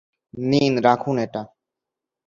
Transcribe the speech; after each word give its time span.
নিন, 0.33 0.73
রাখুন 0.79 1.15
এটা। 1.17 1.41